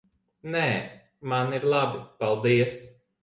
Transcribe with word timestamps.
Nē, 0.53 0.63
man 1.33 1.53
ir 1.59 1.69
labi. 1.75 2.01
Paldies. 2.23 2.81